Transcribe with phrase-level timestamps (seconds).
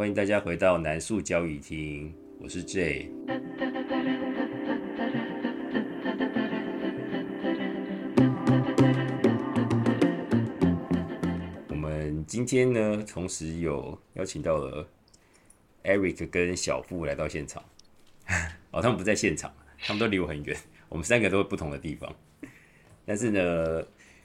[0.00, 3.10] 欢迎大家回到南树交易厅，我是 J。
[11.68, 14.88] 我们今天呢，同时有邀请到了
[15.84, 17.62] Eric 跟小付来到现场。
[18.72, 20.56] 哦，他们不在现场，他们都离我很远。
[20.88, 22.10] 我们三个都不同的地方，
[23.04, 23.80] 但是呢，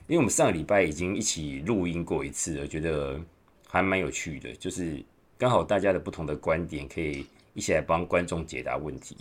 [0.07, 3.19] 因为我们上个礼拜已经一起录音过一次了，觉得
[3.67, 5.03] 还蛮有趣的，就是
[5.37, 9.17] 刚好大家的不同的观点可以一起来帮观众解答问题。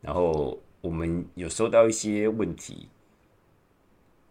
[0.00, 2.88] 然后我们有收到一些问题，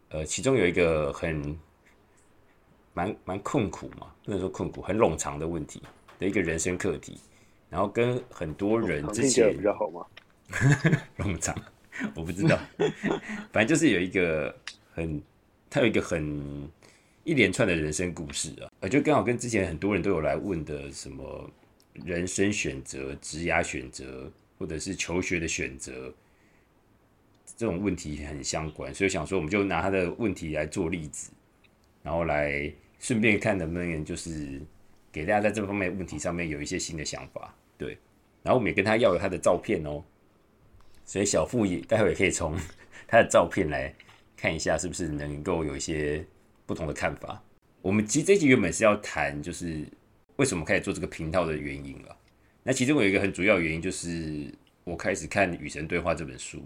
[0.10, 1.58] 呃，其中有一个很
[2.94, 5.82] 蛮蛮困苦嘛，不能说困苦，很冗长的问题
[6.20, 7.20] 的一个人生课题。
[7.70, 10.06] 然后跟很多人之前比较好吗？
[11.18, 11.56] 冗长，
[12.14, 12.60] 我不知道，
[13.54, 14.54] 反正就是有一个
[14.94, 15.22] 很，
[15.70, 16.70] 他有一个很
[17.24, 21.50] 一连串的人生故事啊，呃，就刚好跟之前很多人都有来问的什么
[21.94, 26.12] 人生选择、职业选择，或者是求学的选择
[27.56, 31.32] 这种问题很相关，所以想说我们就拿他的问题来做例子，
[32.02, 34.60] 然后来顺便看能不能就是
[35.12, 37.54] 给大家在这方面问题上面有一些新的想法。
[37.78, 37.98] 对，
[38.42, 40.04] 然后我们也跟他要有他的照片哦，
[41.06, 42.58] 所以小付也待会也可以从
[43.08, 43.94] 他的照片来
[44.36, 46.26] 看一下，是不是能够有一些
[46.66, 47.42] 不同的看法。
[47.82, 49.86] 我们其实这集原本是要谈，就是
[50.36, 52.18] 为什么开始做这个频道的原因了。
[52.64, 54.54] 那其中有一个很主要原因，就是
[54.84, 56.62] 我开始看《与神对话》这本书，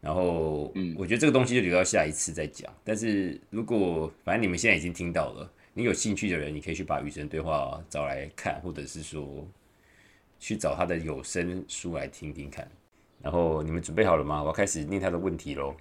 [0.00, 2.72] 然后嗯，我觉得这个东西就留到下一次再讲。
[2.84, 9.46] 但是如果反正你们现在已经听到了，你有兴趣的人，你可以去把《与神对话》找来看，或者是说。
[10.40, 12.70] 去找他的有声书来听听看，
[13.22, 14.42] 然后你们准备好了吗？
[14.42, 15.74] 我要开始念他的问题喽。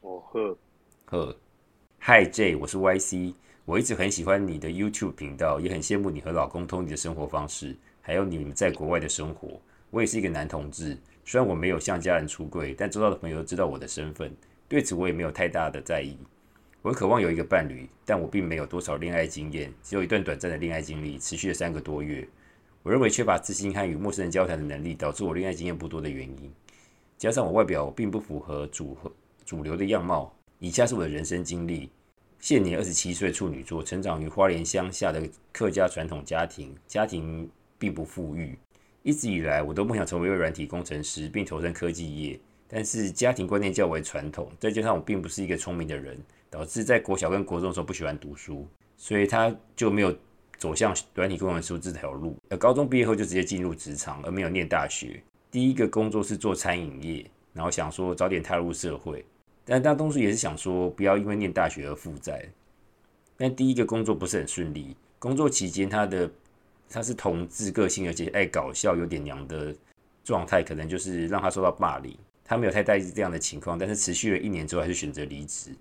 [0.00, 0.56] 哦呵
[1.04, 1.36] 呵
[2.08, 9.60] ，Hi J，我是 YC，我一直很喜欢你的 YouTube 频道，也很羡慕你和老公 Tony 的生活方式，还有你们在国外的生活。
[9.90, 14.32] 我也是一个男同志，虽然我没有向家人出柜，但周遭的朋友知道我的身份，
[14.68, 16.16] 对此我也没有太大的在意。
[16.80, 22.24] 我渴望有一个伴侣，但我并没有多少恋爱经验，只有一段短暂的恋爱经历，持续了三个多月。
[22.84, 26.52] 我认为缺乏自信和与陌生人交谈的能力，导致我恋爱经验不多的原因。
[27.18, 28.96] 加上我外表并不符合主
[29.44, 30.32] 主流的样貌。
[30.58, 31.90] 以下是我的人生经历：
[32.48, 35.20] 现年二十七岁，处女座，成长于花莲乡下的
[35.52, 38.56] 客家传统家庭，家庭并不富裕。
[39.02, 42.38] 一直以来，我都梦想成为一位软体工程师，并投身科技业。
[42.68, 46.16] 但是家庭观念较为传统，再加上我并不是一个聪明的人，
[46.48, 48.64] 导致在国小跟国中的时候不喜欢读书，
[48.96, 50.16] 所以他就没有。
[50.56, 55.22] 走向软体工程师这条路，呃，高中毕业后就直接进入职场，而没有念大学。
[55.50, 59.22] 第一个工作是做餐饮业，然后想说早点踏入社会。
[59.66, 62.48] 但大多数也是想说不要因为念大学而负债。
[63.36, 66.30] 但第一个工作不是很顺利，工作期间他的
[66.88, 69.74] 他是同志个性，而且爱搞笑，有点娘的
[70.24, 72.16] 状态，可能就是让他受到霸凌。
[72.44, 75.72] 他没有太在意这样的情况，但是持续了一年之后，还是选择离职。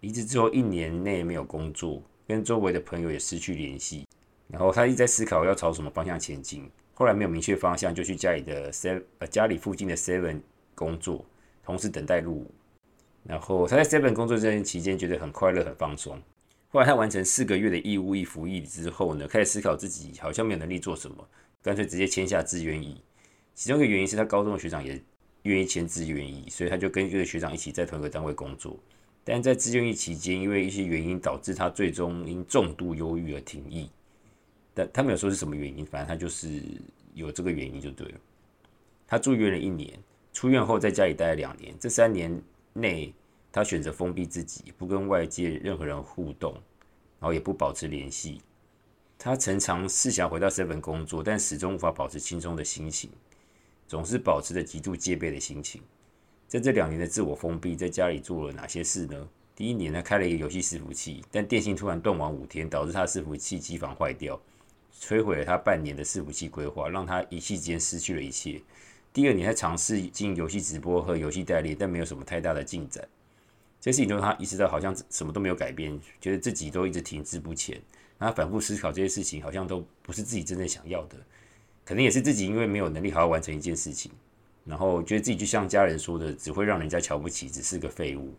[0.00, 4.06] 离职之后一年内没有工作，跟周围的朋友也失去联系。
[4.48, 10.40] 然后他一直在思考要朝什么方向前进，后来没有明确方向，就去家里的 seven 呃家里附近的 seven
[10.74, 11.24] 工作，
[11.64, 12.50] 同时等待入伍。
[13.24, 16.20] 然后他在 seven 工作这段期间觉得很快乐很放松。
[16.68, 21.28] 后来他完成四个月的义务役服役之后呢，开始思考自己好像没有能力做什么，
[21.62, 23.00] 干脆直接签下志愿役。
[23.54, 24.98] 其中一个原因是他高中的学长也
[25.42, 28.78] 愿意签志愿役，所以他就跟这个学长一起在同一个单位工作。
[29.22, 33.90] 但在志愿役期间，因为一些原因导致他最终因重度忧郁而停役。
[34.74, 36.62] 但他没有说是什么原因，反正他就是
[37.12, 38.14] 有这个原因就对了。
[39.06, 39.92] 他住院了一年，
[40.32, 41.74] 出院后在家里待了两年。
[41.78, 43.12] 这三年内，
[43.50, 46.52] 他选择封闭自己，不跟外界任何人互动，
[47.20, 48.40] 然后也不保持联系。
[49.18, 53.10] 他曾尝试想回到 seven 工作，但始终无法保持轻松的心情，
[53.86, 55.80] 总是保持着极度戒备的心情。
[56.48, 59.28] 在这两年的自我封闭，在家里做了哪些事呢？
[59.54, 64.40] 第一年呢，开了一个游戏伺服器，但电信突然断网五天，导致他的伺服器机房坏掉。
[64.98, 68.60] 摧毁了他半年的伺服器规划，让他一气之间失去了一切。
[69.12, 73.06] 第二年，他尝试进游戏直播和游戏代理，但没有什么太大的进展。
[73.78, 77.78] 这事情中他意识到，好像什么都没有改变，觉得自己都一直停滞不前。
[78.18, 81.16] 他反复思考这些事情，好像都不是自己真正想要的。
[81.84, 84.10] 可能也是自己因为没有能力好好完成一件事情，
[84.64, 88.34] 然后觉得自己就像家人说的，只会让人家瞧不起，只是个废物。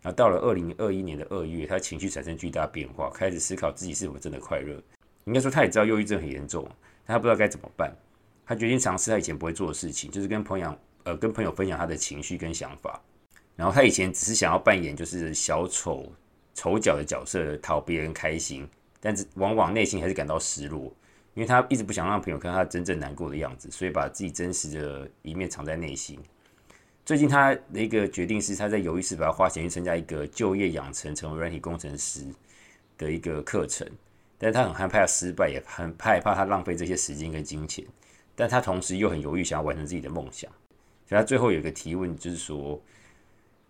[0.00, 4.80] 然后到了二零二一年的二月，他情绪产生巨大变化，开始思考自己是否真的快乐。
[5.24, 6.64] 应该说，他也知道忧郁症很严重，
[7.04, 7.94] 但他不知道该怎么办。
[8.46, 13.02] 他决定尝试他以前不会做的事情，就是跟朋友呃跟朋友分享他的情绪跟想法。
[13.56, 16.12] 然后他以前只是想要扮演就是小丑
[16.54, 18.68] 丑角的角色，讨别人开心，
[19.00, 20.94] 但是往往内心还是感到失落。
[21.34, 26.18] 因为他一直不想让朋友看到他真正难过的样子，所以把自己真实的一面藏在内心。
[27.04, 32.24] 最近他的一个决定是，他在犹豫是否要花钱去参加一个就业养成成为软体工程师
[32.96, 33.86] 的一个课程，
[34.38, 37.84] 但是他很害怕失败，也很害怕他浪费这些时间跟金钱，
[38.36, 40.48] 但他同时又很犹豫，想要完成自己的梦想。
[41.08, 42.80] 所以他最后有一个提问，就是说，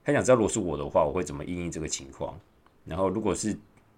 [0.05, 2.39] 他想知道如果是我的话，我会怎么应对这个情况？
[2.85, 3.57] 然后如果是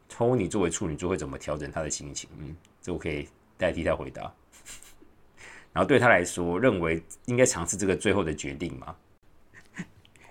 [0.09, 2.29] Tony 作为处女座，会怎么调整他的心情？
[2.39, 4.23] 嗯，这我可以代替他回答。
[5.73, 8.95] 然后对他来说，认为应该尝试这个最后的决定吗？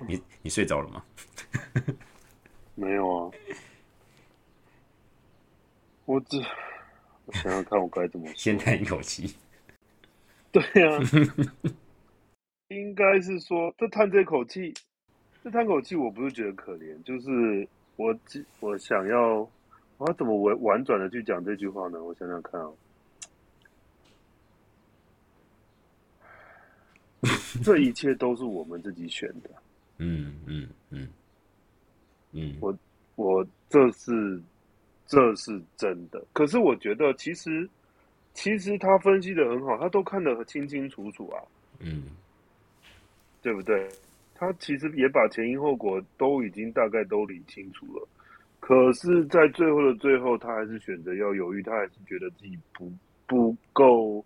[0.08, 1.04] 你你睡着了吗？
[2.76, 3.32] 没有啊，
[6.06, 6.38] 我只
[7.26, 8.28] 我想想看，我该怎么。
[8.36, 9.36] 先叹一口气。
[10.58, 11.00] 对呀、
[12.70, 14.74] 应该是说，这叹这口气，
[15.44, 19.48] 这叹口气，我不是觉得可怜，就是我只我想要，
[19.98, 22.04] 我要怎么婉婉转的去讲这句话呢？
[22.04, 22.72] 我想想看啊、
[27.64, 29.52] 这一切都是我们自己选的。
[30.00, 31.08] 嗯嗯嗯
[32.32, 32.76] 嗯，我
[33.16, 34.42] 我这是
[35.06, 37.70] 这是真的，可是我觉得其实
[38.38, 41.42] 其实他分析的很好，他都看得清清楚楚啊，
[41.80, 42.04] 嗯
[43.42, 43.90] 对不对？
[44.36, 48.08] 他其实也把前因后果都已经大概都理清楚了，
[48.60, 52.94] 可是，在最后的最后，他还是选择要犹豫，他还是觉得自己不
[53.26, 54.24] 不够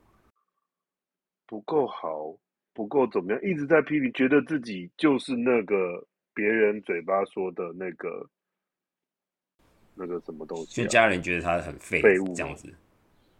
[1.47, 2.35] 不够好，
[2.73, 8.27] 不够怎么样，一直在批评，觉得自己就是那个别人嘴巴说的那个
[9.95, 10.87] 那个什么东西、就啊。
[10.87, 12.67] 家人觉得他很废，废物这样子。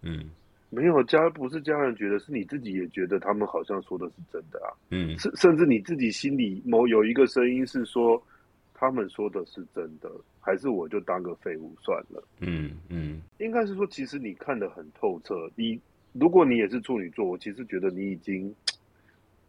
[0.04, 0.32] 嗯
[0.74, 4.72] 没有家不是家人觉得，是你自己也觉得他们好像说的是真的啊。
[4.90, 8.20] 嗯甚甚至你自己心里某有一个声音是说，
[8.74, 10.10] 他们说的是真的，
[10.40, 12.24] 还是我就当个废物算了？
[12.40, 15.36] 嗯嗯应该是说，其实你看得很透彻。
[15.56, 15.80] 你
[16.14, 18.56] 如果你也是处女座，我其实觉得你已经，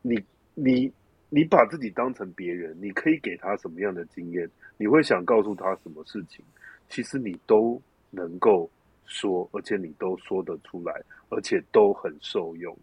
[0.03, 0.21] 你
[0.55, 0.93] 你
[1.31, 6.45] 你把自己当成别人，你可以给他什么样的经验，你会想告诉他什么事情，
[6.89, 7.81] 其实你都
[8.11, 8.69] 能够
[9.07, 10.93] 说，而且你都说得出来，
[11.29, 12.77] 而且都很受用。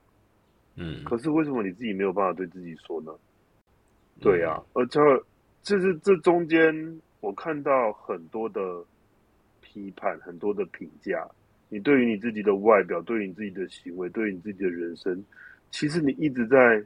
[0.75, 3.12] 嗯，可是为什么你自己没有办法对自己说呢？
[4.21, 5.00] 对啊，而且
[5.62, 8.83] 就是这中间，我看到很多的
[9.62, 11.30] 批判，很多的评价。
[11.69, 15.24] 你对于你自己的外表，对于你自己的行为，对于你自己的人生，
[15.69, 16.83] 其实你一直在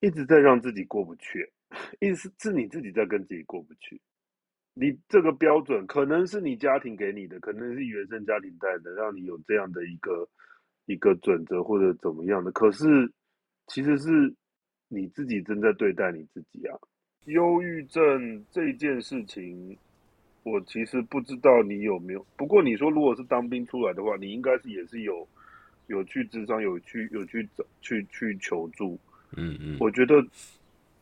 [0.00, 1.48] 一直在让自己过不去，
[2.00, 4.00] 一直是是你自己在跟自己过不去。
[4.74, 10.28] 你这个标准可能是你家庭给你的，可能是原生家庭带的，让你有这样的一个
[10.86, 12.50] 一个准则或者怎么样的。
[12.50, 12.86] 可是
[13.68, 14.34] 其实是
[14.88, 16.76] 你自己正在对待你自己啊。
[17.26, 19.78] 忧郁症这件事情，
[20.42, 22.26] 我其实不知道你有没有。
[22.36, 25.26] 不过你说如果是当兵出来的话，你应该是也是有
[25.86, 28.98] 有去智商，有去有去找去去求助。
[29.36, 30.22] 嗯嗯，我觉得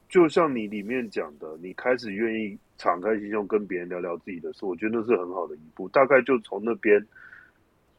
[0.09, 5.88] 就像你里面讲的，你开始愿意敞开心胸跟别人聊聊自己的事，我觉得那是很好的一步。
[5.90, 7.00] 大概就从那边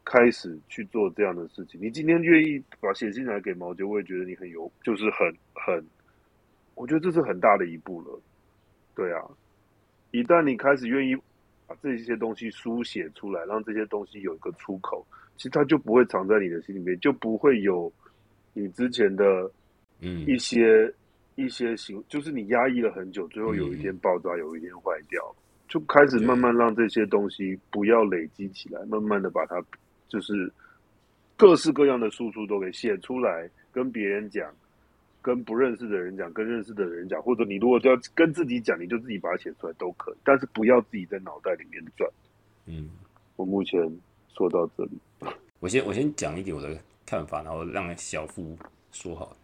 [0.04, 1.80] 开始去做这样的事情。
[1.80, 5.82] 你今天愿意把写信来给毛杰，我也觉得你很有，就是很很，
[6.74, 8.20] 我觉得这是很大的一步了。
[8.94, 9.22] 对啊，
[10.10, 11.16] 一旦你开始愿意
[11.66, 15.02] 把这些东西书写出来，让这些东西有一个出口，
[15.38, 17.90] 其实它就不会藏在你的心里面，就不会有
[18.52, 19.50] 你之前的
[20.00, 20.92] 嗯一些
[21.36, 25.34] 一些行，就是你压抑了很久，最后有一天爆炸，有一天坏掉，
[25.68, 29.62] 就开始慢慢让这些东西不要累积起来，慢慢的把它
[30.08, 30.52] 就是
[31.36, 34.48] 各式各样的输出都给写出来，跟别人讲，
[35.20, 42.08] 跟不认识的人讲，跟认识的人讲，或者你如果就要跟自己讲，你就自己把它写出来都可以，但是不要自己在脑袋里面转。
[42.66, 42.88] 嗯，
[43.36, 43.80] 我目前
[44.34, 44.98] 说到这里，
[45.58, 48.56] 我先我先讲一点我的看法，然后让小夫
[48.92, 49.30] 说好。
[49.30, 49.36] 了，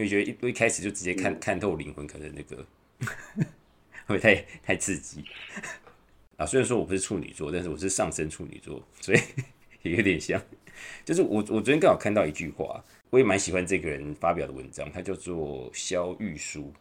[0.00, 2.66] 因为觉得一一开始就直接看、看透灵魂，可能那个
[4.08, 5.22] 会太太刺激
[6.38, 6.46] 啊。
[6.46, 9.20] 虽然说我不是处女座，但是我是上升处女座，所以
[9.82, 10.40] 也有点像。
[11.04, 16.72] 就是我我昨天刚好看到一句话，我也蛮喜欢这个人发表的文章，他叫做肖玉书，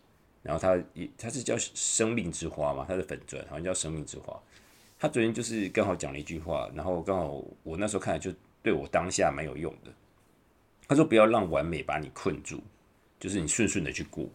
[0.42, 4.42] 然后他也他是叫生命之花嘛，他的粉钻好像叫生命之花。
[4.98, 8.34] 他昨天就是刚好讲了一句话，然后刚好我那时候看了就
[8.64, 9.92] 对我当下蛮有用的。
[10.88, 12.64] 他说不要让完美把你困住，
[13.20, 14.30] 就是你顺顺的去过。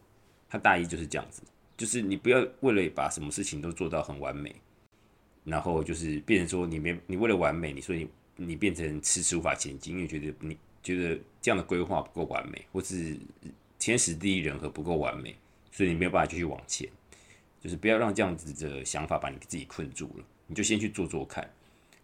[0.48, 1.42] 他大意就是这样子，
[1.76, 4.54] 就是你不要为了把什么事情都做到很完美，
[5.42, 13.18] 然后就是变成说你没你为了完美，你说你你变成迟迟无法前进，因为觉得你觉得这样的规划不够完美，或是
[13.78, 15.34] 天时地利人和不够完美，
[15.72, 16.88] 所以你没有办法继续往前。
[17.60, 21.50] 就是不要让这样子的想法把你自己困住了，你就先去做做看。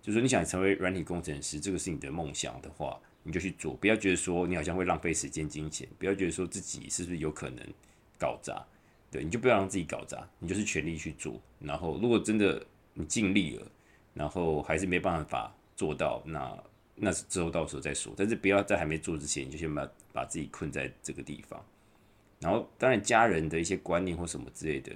[0.01, 7.65] 就是说你想成为软体工程师，这个是你的梦想的话，你就去做，不要觉得说你好像会浪费时间金钱，不要觉得说自己是不是有可能
[8.19, 8.65] 搞砸，
[9.11, 11.41] 对，你就不要让自己搞砸，你就是全力去做。
[11.59, 13.67] 然后如果真的你尽力了，
[14.15, 18.13] 然后还是没办法做到，那那之后到时候再说。
[18.17, 21.63] 但是不要在还没做之前，你就先把把自己困在这个地方。
[22.41, 24.93] 然后当然家人的一些观念或什么之类的，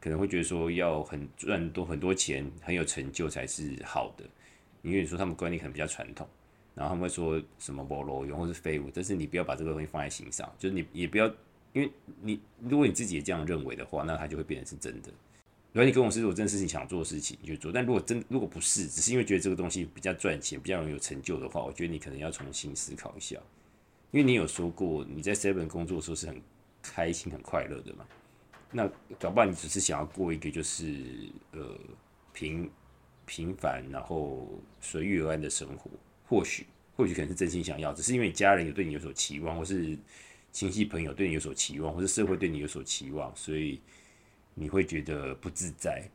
[0.00, 4.24] 可能会觉得说要很赚多很多钱，很有成就才是好的。
[4.82, 6.26] 因为你说他们观念可能比较传统。
[6.78, 11.26] 然后他们会说什么“菠萝用”或是“废物”，但是你不要把这个东西放在心上，就是你也不要，
[11.72, 11.90] 因为
[12.22, 15.08] 你如果你自己也这样认为的话，那它就会变成是真的。
[15.72, 23.36] 如果你跟我是我真的是你想做的事情，你就做；但如果真如果不是，只是因为觉得这个东西比较赚钱、比较容易有成就的话，我觉得你可能要重新思考一下。
[24.12, 26.40] 因为你有说过你在 Seven 工作的时候是很
[26.80, 28.06] 开心、很快乐的嘛？
[28.70, 31.04] 那搞不好你只是想要过一个就是
[31.52, 31.76] 呃
[32.32, 32.70] 平
[33.26, 34.48] 平凡然后
[34.80, 35.90] 随遇而安的生活。
[36.28, 39.96] 或许，或许可能是真心想要，只是因为你家人有对你有所期望，或是
[40.52, 43.80] 亲戚朋友对你有所期望，或是社会对你有所期望，所以
[44.52, 46.06] 你会觉得不自在，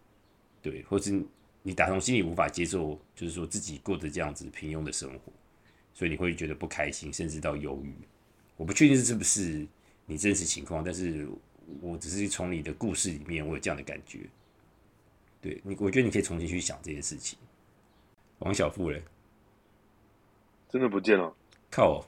[0.62, 1.20] 对，或是
[1.64, 5.34] 你打从心里无法接受，就是说自己过着这样子平庸的生活，
[5.96, 7.92] 所以你会觉得不开心，甚至到忧郁。
[8.56, 9.66] 我不确定是不是
[10.06, 11.28] 你真实情况，但是
[11.82, 14.20] 我只是从你的故事里面，我有这样的感觉。
[15.42, 17.40] 对你，我觉得你可以重新去想这件事情。
[18.40, 19.02] 王小富人。
[20.74, 21.32] 真的不见了，
[21.70, 22.04] 靠！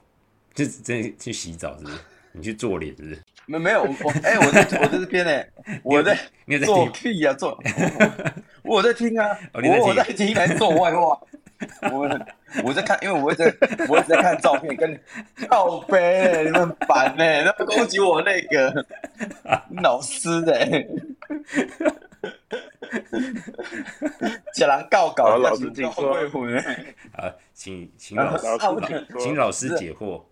[0.52, 1.96] 就真的去洗澡是不是？
[2.34, 3.22] 你去做脸是不是？
[3.46, 5.44] 没没有我哎，我在我在这边呢，
[5.84, 7.56] 我在你在做屁呀做，
[8.64, 11.16] 我在听啊， 我我在听来做外话，
[11.92, 12.20] 我
[12.64, 13.44] 我在看，因为我在
[13.88, 15.00] 我一直在看照片，跟
[15.48, 18.84] 靠背，你们烦呢，那攻击我那个
[19.80, 20.84] 老师哎。
[24.54, 26.14] 叫人告稿， 老师请说。
[27.12, 28.46] 啊，请请老师，
[29.18, 30.22] 请老师解惑。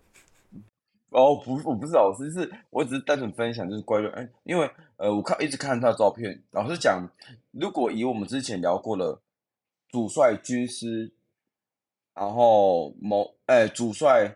[1.09, 6.43] 哦，不，我不是老师，是我只是单纯分享，就是关于哎，因为呃，我看一直看他的照片。
[6.51, 7.07] 老师讲，
[7.51, 9.21] 如果以我们之前聊过了
[9.89, 11.13] 主帅、军师，
[12.13, 14.35] 然后谋哎主帅，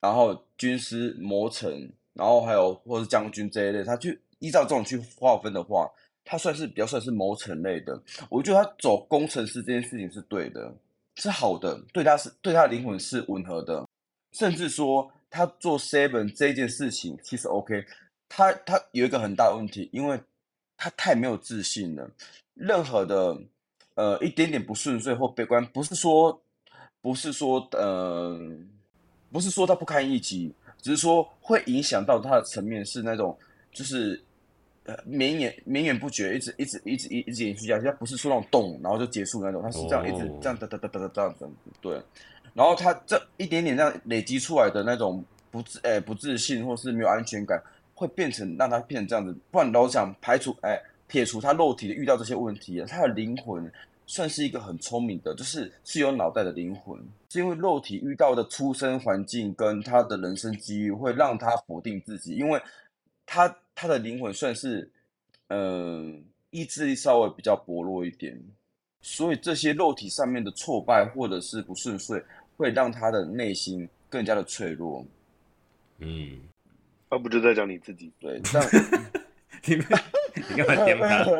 [0.00, 5.90] 然后军师、谋臣，然后还有或是将军这一类，他去依照这种去划分的话。
[6.28, 10.74] 他算是比较算是谋臣类的，我觉得他走工程师这件事情是对的，
[11.14, 13.86] 是好的，对他是对他的灵魂是吻合的，
[14.32, 17.84] 甚至说他做 seven 这件事情其实 OK，
[18.28, 20.20] 他他有一个很大的问题，因为
[20.76, 22.10] 他太没有自信了，
[22.54, 23.38] 任何的
[23.94, 26.42] 呃一点点不顺遂或悲观，不是说
[27.00, 28.36] 不是说呃
[29.30, 30.52] 不是说他不堪一击，
[30.82, 33.38] 只是说会影响到他的层面是那种
[33.70, 34.20] 就是。
[34.86, 37.86] 呃，绵延绵延不绝，一直一直一直一一直延续下去。
[37.86, 41.70] 它不是说那种动，然后就结束那种，它是这样一直这样哒哒哒哒哒这样子。
[41.80, 42.00] 对，
[42.54, 47.60] 然后它这一点点这样累积出来的那种不自诶不自信或是没有安全感，
[47.94, 49.36] 会变成让它变成这样子。
[49.50, 53.68] 不然老想排除诶撇除他肉体的遇到这些问题，他的灵魂
[54.06, 56.96] 算是一个很聪明的，就是是有脑袋的灵魂，
[57.28, 62.62] 是因为肉体遇到的出生环境跟他的人生机遇会让他否定自己，因为
[63.26, 63.52] 他。
[63.76, 64.90] 他的灵魂算是，
[65.48, 68.36] 嗯，意志力稍微比较薄弱一点，
[69.02, 72.20] 所以这些肉体上面的挫败或者是不顺遂，
[72.56, 75.04] 会让他的内心更加的脆弱。
[75.98, 76.40] 嗯，
[77.10, 78.10] 他不就在讲你自己？
[78.18, 78.68] 对，这样。
[79.68, 79.82] 你你
[80.62, 81.24] 干嘛点他？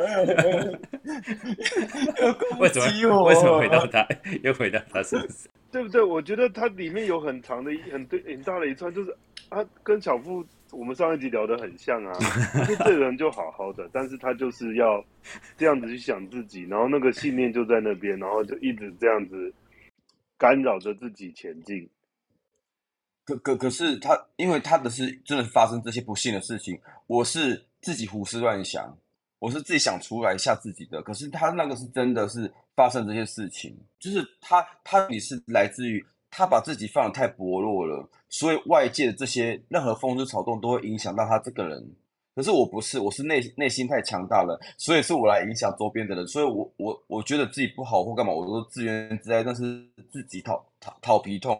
[2.59, 3.23] 为什么？
[3.23, 4.07] 为什么回到他？
[4.43, 5.47] 又回到他身上？
[5.71, 6.01] 对不对？
[6.01, 9.15] 我觉得它里面有很长的、很对、很大的一串，就是
[9.49, 10.45] 啊，跟小富。
[10.71, 12.11] 我们上一集聊得很像啊，
[12.83, 15.01] 这人就好好的，但是他就是要
[15.57, 19.53] 这样子去想自己，然后那个信念就在那边，然后就一直这样子
[20.37, 21.89] 干扰着自己前进。
[23.23, 26.77] 可可可是他，因为他的是真的发生这些不幸的事情，
[27.07, 28.93] 我是自己胡思乱想，
[29.39, 31.01] 我是自己想出来吓自己的。
[31.01, 36.05] 可是他那个是真的是发生这些事情，就是他他你是来自于。
[36.29, 41.95] 他把自己放的太薄弱了，所以外界的这些任何风吹草动都会影响到他这个人。
[42.35, 46.27] 可是我不是，我是内内心太强大了，所以是我来影响周边的人。
[46.27, 51.59] 所以我我我觉得自己不好或干嘛，我都自怨自艾，但是自己讨讨讨皮痛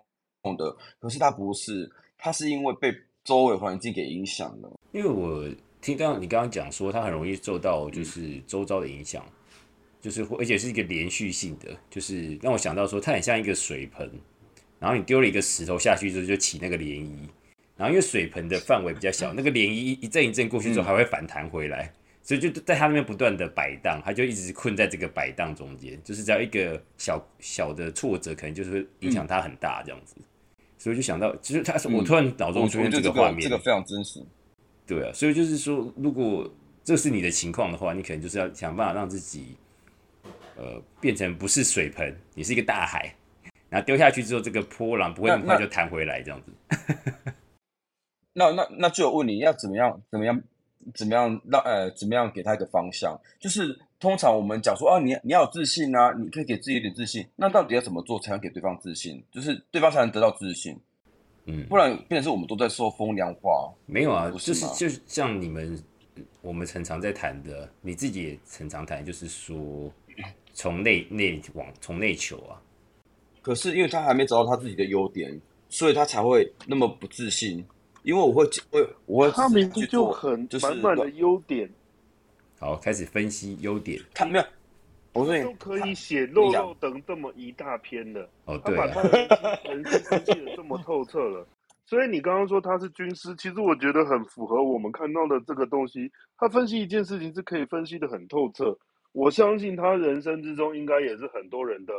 [0.55, 0.77] 的。
[0.99, 2.93] 可是他不是，他是因为被
[3.23, 4.71] 周围环境给影响了。
[4.91, 5.49] 因为我
[5.81, 9.25] 听到你刚刚讲说，他很容易受到就是周遭的影响，
[9.99, 14.07] 就是而且是一个连续性的，就是让我想到说，他很像一个水盆。
[14.79, 17.09] 然后你丢了一个石头下去之后，就起那个涟漪。
[17.75, 21.91] 然后因为水盆的范围比较小， 那个涟漪一阵一阵过去之后，还会反弹回来。
[22.23, 30.15] 所以就在他那边不断的摆荡，他就一直困在这个摆荡中间，就是只要一个小小的挫折，可能就是会影响他很大这样子。
[30.77, 34.21] 所以就想到，其实他是我突然脑中出现这个画面，这个非常真实。
[34.85, 36.53] 对啊，所以就是说，如果
[36.83, 39.55] 这是你的情况的话，你可能就是要想办法让自己，
[40.57, 43.15] 呃，变成不是水盆，你是一个大海，
[43.69, 46.53] 然后丢下去之后，这个波浪不会那么快就弹回来，这样子。
[48.33, 50.01] 那那那就有问你要怎么样？
[50.09, 50.41] 怎么样？
[50.93, 51.91] 怎么样让呃？
[51.91, 53.19] 怎么样给他一个方向？
[53.39, 57.27] 就是通常我们讲说啊，你你要有自信啊，你可以给自己一点自信。
[57.35, 59.21] 那到底要怎么做才能给对方自信？
[59.31, 60.79] 就是对方才能得到自信。
[61.43, 63.69] 嗯，不然变成是我们都在说风凉话。
[63.85, 65.77] 没有啊，就是就是像你们
[66.41, 69.91] 我们常常在谈的，你自己也常常谈，就是说
[70.53, 72.61] 从内内往从内求啊。
[73.41, 75.39] 可是因为他还没找到他自己的优点，
[75.69, 77.65] 所以他才会那么不自信。
[78.03, 81.69] 因为我会我我会他明明就很满满的优点。
[82.59, 84.01] 好，开始分析优点。
[84.13, 84.45] 他没有。
[85.13, 89.17] 我说都可以写肉肉等这么一大篇的，哦，对，他把他的
[89.63, 91.47] 人生分析的这么透彻了，
[91.87, 96.11] 所以你刚刚说他是军师，其实我觉得很符合我们看到的这个东西。
[96.37, 98.77] 他分析一件事情是可以分析的很透彻，
[99.11, 101.93] 我相信他人生之中应该也是很多人的，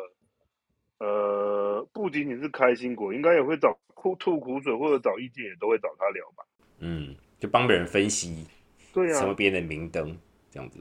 [0.99, 6.45] 呃，不仅仅是开心果，应该也会找哭吐苦水或者找意见，也都会找他聊吧。
[6.81, 8.47] 嗯，就帮别人分析，
[8.93, 10.17] 对呀，成为别人的明灯
[10.51, 10.79] 这样子。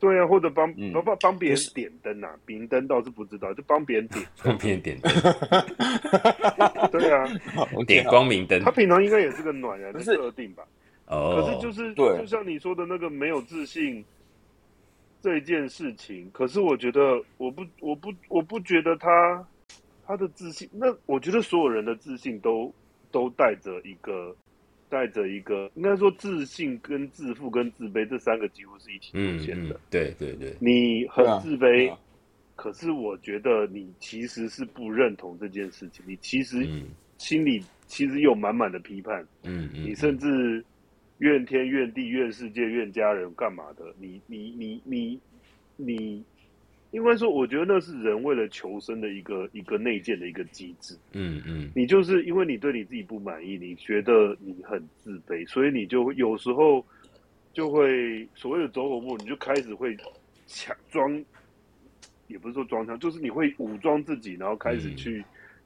[0.00, 5.12] 对啊，或者帮帮帮帮别人点灯啊，明灯倒是不知道，就帮别人点， 帮别人点灯。
[6.92, 7.26] 对啊，
[7.86, 8.60] 点光明灯。
[8.62, 10.62] 他平常应该也是个暖人的设定吧？
[11.06, 11.42] 哦。
[11.42, 14.04] 可是就是就像你说的那个没有自信
[15.20, 19.46] 这一件事情，可是我觉得我不我不我不觉得他
[20.06, 22.72] 他的自信，那我觉得所有人的自信都
[23.10, 24.34] 都带着一个。
[24.90, 29.78] 带着一个，应该说自信、跟自负、跟自卑这三个几乎是一起出现的。
[29.90, 31.94] 对对对，你很自卑，
[32.56, 36.66] 可是我觉得你其实是不认同这件事情，你其实
[37.18, 39.22] 心里其实有满满的批判。
[39.42, 40.64] 嗯嗯，你甚至
[41.18, 43.94] 怨天怨地怨世界怨家人干嘛的？
[43.98, 45.20] 你你你你
[45.76, 46.24] 你。
[46.90, 50.96] 应该说，我觉得那是人为了求生的一个一个内建的一个机制。
[51.12, 56.82] 嗯嗯，你就是因为你对你自己不满意，你觉得你很自卑，所以你就有时候
[57.52, 59.94] 就会所谓的走火入魔，你就开始会
[60.46, 61.22] 强装，
[62.26, 65.22] 也不是说装腔，就是你会武装自己，然后开始去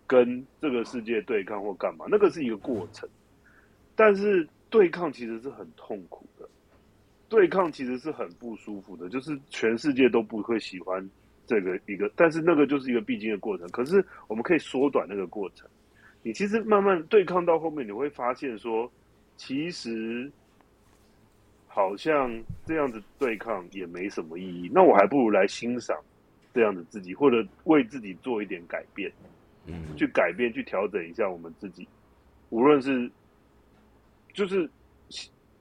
[0.09, 2.05] 跟这个世界对抗或干嘛。
[2.11, 3.09] 那个是一个过程，
[3.95, 6.49] 但是对抗其实是很痛苦的。
[7.29, 11.09] 对抗其实是很不舒服的，就是全世界都不会喜欢
[11.47, 13.67] 这个一个，但是那个就是一个必经的过程。
[13.71, 15.69] 可是我们可以缩短那个过程。
[16.23, 18.91] 你其实慢慢对抗到后面，你会发现说，
[19.37, 20.31] 其实
[21.67, 22.31] 好像
[22.67, 24.71] 这样子对抗也没什么意义。
[24.73, 25.97] 那我还不如来欣赏
[26.53, 29.11] 这样的自己，或者为自己做一点改变，
[29.67, 31.89] 嗯，去改变、去调整一下我们自己，
[32.51, 33.11] 无论是
[34.33, 34.69] 就是。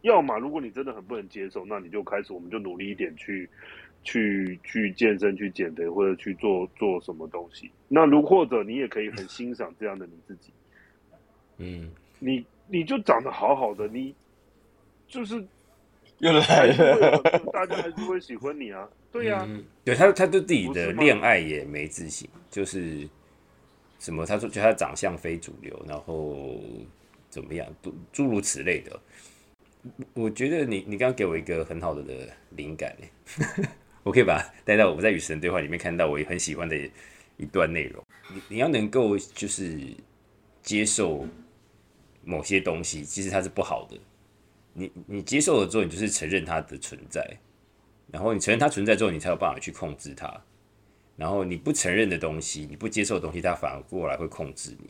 [0.04, 3.48] 要么，如果你真的很不能接受，那你就开始，我们就努力一点去，
[4.04, 7.70] 去去健身、去减肥，或者去做做什么东西。
[7.88, 10.52] 那如或者你也可以很欣赏这样的你自己，
[11.62, 14.12] 嗯，你你就长得好好的，你
[15.08, 15.36] 就是
[16.18, 17.22] 又来了，
[17.54, 18.90] 大家还是会喜欢你啊。
[19.12, 19.48] 对呀，
[19.86, 23.08] 对他，他对自己的恋爱也没自信，就是
[24.00, 24.26] 什么？
[24.26, 26.60] 他说，觉得他长相非主流，然后
[27.32, 29.00] 怎么样，诸诸如此类的。
[30.14, 32.96] 我觉得你你刚刚给我一个很好的的灵感
[34.04, 36.78] 我可以把它带到我在与神对话里面看到我也很喜欢的
[37.38, 38.04] 一段内容。
[38.32, 39.80] 你你要能够就是
[40.62, 41.28] 接受
[42.24, 43.98] 某些东西，其实它是不好的。
[44.74, 47.38] 你你接受了之后，你就是承认它的存在，
[48.12, 50.44] 然后你承认它存在之后，你才有办法去控制它。
[51.18, 54.90] 然后你不承认的东西，你不接受的东西，它反而过来会控制你。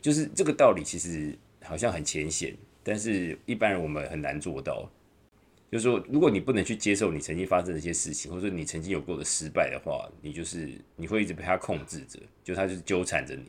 [0.00, 2.56] 就是这个道理，其实好像很浅显。
[2.82, 4.88] 但是一般人我们很难做到，
[5.72, 13.44] 就是说，如果你不能去接受你曾经发生的一些事情，或者说你曾经有过的失败的话，你就是你会一直被他控制着，就他就是纠缠着你。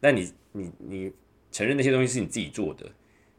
[0.00, 1.12] 那你你你
[1.52, 2.90] 承认那些东西是你自己做的，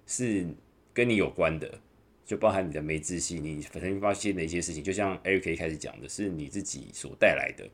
[0.06, 0.46] 是
[0.94, 1.80] 跟你有关的，
[2.26, 7.68] 就包含你的没自信，你曾经发现的一些事情，就像 Eric 开始讲的，是你自己所带来的，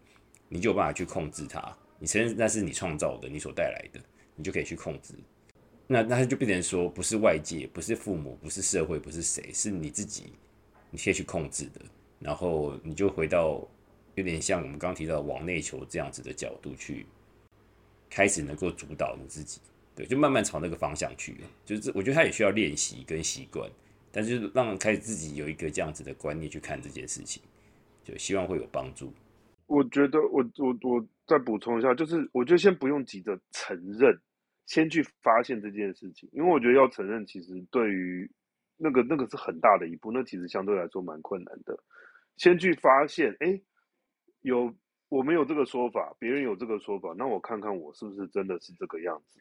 [0.48, 1.76] 你就有办法去控制它。
[2.00, 4.00] 你承认那是你创造的，你所带来的，
[4.38, 5.14] 你就可以去控制。
[5.86, 10.32] 那那他就变成说，不是外界，不是父母，不是社会，不是谁，是你自己，
[10.90, 11.82] 你可以去控制的。
[12.20, 13.68] 然后你就回到
[14.16, 17.06] 有点像我们刚提到往内求这样子的角度去，
[18.10, 19.60] 开始能够主导你自己。
[19.96, 21.38] 对，就慢慢朝那个方向去。
[21.66, 23.70] 就是我觉得他也需要练习跟习惯，
[24.12, 27.42] 但是让开始自己有一个这样子的观念去看这件事情，
[28.04, 29.12] 就希望会有帮助。
[29.66, 34.20] 我觉得我我我再补充一下，就是我觉得先不用急着承认，
[34.68, 38.30] 先去发现这件事情，因为我觉得要承认，其实对于
[38.78, 41.76] 那个那个是很大的一步，那其实相对来说蛮困难的。
[42.36, 43.60] 先去发现，哎，
[44.42, 44.72] 有
[45.10, 49.40] 我们有这个说法，别人有这个说法，那我看看我是不是真的是这个样子。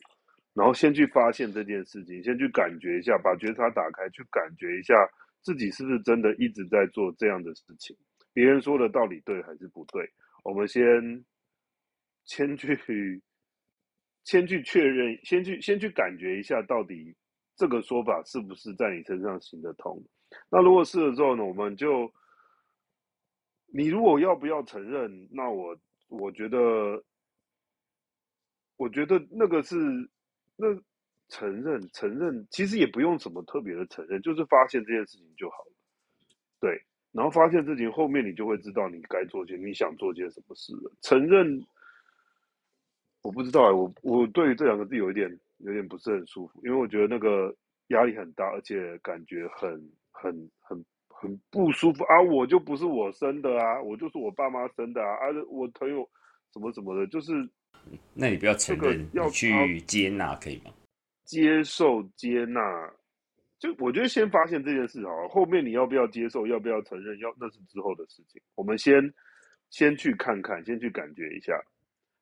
[0.55, 4.95] 然后先去发现这件事情，先去感觉一下，把觉察打开，去感觉一下
[5.43, 7.95] 自己是不是真的一直在做这样的事情。
[8.33, 10.09] 别人说的到底对还是不对？
[10.45, 10.83] 我们先
[12.25, 12.75] 先去
[14.27, 17.17] 先去确认，先去先去感觉一下，到底
[17.57, 19.99] 这个说法是不是在你身上行得通？
[20.51, 22.13] 那如果是了之后呢，我们就
[23.73, 25.27] 你如果要不要承认？
[25.33, 25.75] 那我
[26.09, 27.03] 我觉得，
[28.77, 29.77] 我觉得那个是。
[30.59, 30.67] 那
[31.29, 35.73] 承认承认，其实也不用什么特别的承认，就是发现这件事情就好了。
[36.59, 36.81] 对，
[37.13, 40.91] 然后发现事情后面，你就会知道你该做些你想做些什么事了。
[41.03, 41.61] 承认，
[43.27, 47.53] 我不知道哎，我我对于这两个字有一点有点不是很舒服，因为我觉得那个
[47.89, 49.71] 压力很大，而且感觉很
[50.13, 52.23] 很很很不舒服啊！
[52.23, 56.09] 我就不是我生的啊，我就是我爸妈生的啊，啊，我朋友
[56.53, 57.33] 什么什么的，就是。
[58.15, 60.73] 那你不要承认，要去接纳可以吗？
[61.25, 62.61] 接受接纳，
[63.59, 68.41] 就我觉得先发现这件事好，后面你要不要接受，要不要承认，要那是之后的事情。
[68.57, 69.13] 我们先
[69.71, 71.53] 先去看看，先去感觉一下。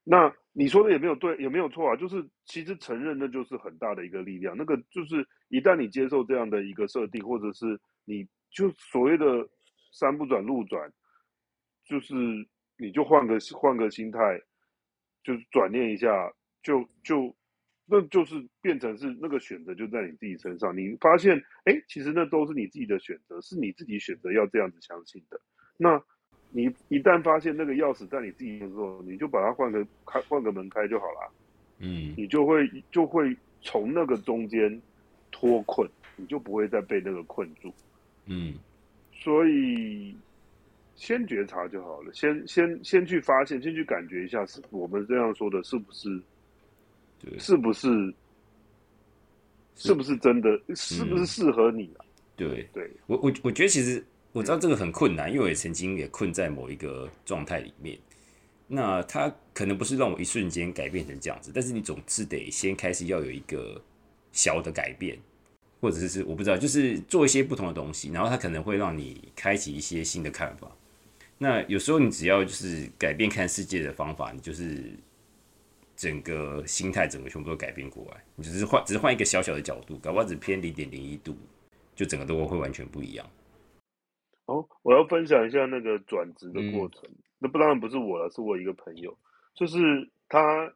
[0.05, 1.97] 那你说的也没有对，也没有错啊。
[1.97, 4.57] 就是其实承认那就是很大的一个力量。
[4.57, 9.27] 那个就是一旦你接受这样的一个设定，或者是你就所谓的
[9.93, 10.93] 山不转路转，
[11.85, 12.15] 就是
[12.77, 14.19] 你就换个换个心态。
[15.27, 16.31] 就是转念一下，
[16.63, 17.35] 就就，
[17.87, 20.77] 那就是变成是那个选择就在你自己身上。
[20.77, 25.41] 你发现，哎，其实那都是你自己的选择，是你自己选择要这样子相信的。
[25.79, 25.99] 那
[26.57, 31.33] 你一旦发现那个钥匙在你自己的时候，你就把它换个开，换个门开就好了。
[31.81, 34.81] 嗯，你就会就会从那个中间
[35.33, 37.75] 脱困，你就不会再被那个困住。
[38.27, 38.55] 嗯，
[39.13, 40.15] 所以。
[40.97, 46.23] 先觉察就好了，先先先去发现，先去感觉一下，是我们这样说的，是不是？
[47.19, 48.15] 对是不是？
[49.75, 50.49] 是不是真的？
[50.77, 52.07] 是不是适合你啊？
[52.37, 54.01] 对，对我我我觉得其实
[54.35, 57.97] 我知道这个很困难，因为我也曾经也困在某一个状态里面。
[58.67, 63.81] 那它可能不是让我一瞬间改变成这样子，但是你总是得先开始要有一个
[64.33, 65.17] 小的改变。
[65.81, 70.67] 或者是是我不知道，就是做一些不同的东西，然后它可能会让你开启一些新的看法。
[71.37, 74.83] 那有时候你只要就是改变看世界的方法，你就是
[75.95, 78.25] 整个心态整个全部都改变过来。
[78.35, 81.37] 你只是换，只是换一个小小的角度，搞不好只偏零点零一度，
[81.95, 83.31] 就整个都会完全不一样。
[84.47, 87.03] 哦，我要分享一下那个转职的过程。
[87.39, 89.17] 那不当然不是我了，是我一个朋友，
[89.55, 89.79] 就是
[90.29, 90.73] 他。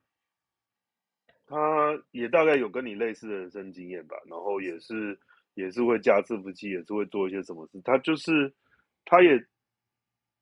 [1.50, 5.18] 他也大概有跟你类似的人生经验吧，然后也是
[5.54, 7.80] 也是会加伺服器，也是会做一些什么事。
[7.82, 8.52] 他就是
[9.06, 9.42] 他也